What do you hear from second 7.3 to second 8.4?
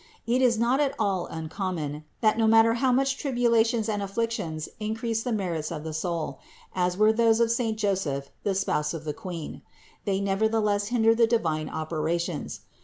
of saint Joseph,